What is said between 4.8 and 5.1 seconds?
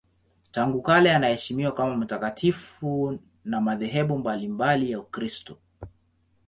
ya